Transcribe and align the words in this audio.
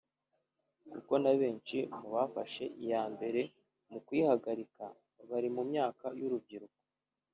kuko 0.91 1.13
n’abenshi 1.23 1.77
mu 1.99 2.07
bafashe 2.15 2.63
iya 2.83 3.01
mbere 3.13 3.41
mu 3.91 3.99
kuyihagarika 4.05 4.83
bari 5.29 5.49
mu 5.55 5.63
myaka 5.71 6.05
y’urubyiruko 6.19 6.79